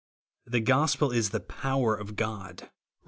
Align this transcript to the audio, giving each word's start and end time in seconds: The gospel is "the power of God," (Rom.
The 0.47 0.61
gospel 0.61 1.11
is 1.11 1.29
"the 1.29 1.39
power 1.39 1.95
of 1.95 2.15
God," 2.15 2.61
(Rom. 2.63 2.69